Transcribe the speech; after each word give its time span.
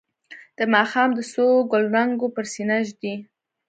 د 0.57 0.59
ماښام 0.73 1.09
د 1.17 1.19
څو 1.31 1.45
ګلرنګو 1.71 2.27
پر 2.35 2.45
سینه 2.53 2.77
ږدي 2.87 3.13